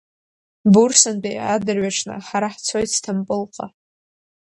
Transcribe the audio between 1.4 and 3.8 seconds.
адырҩаҽны ҳара ҳцоит Сҭампылҟа.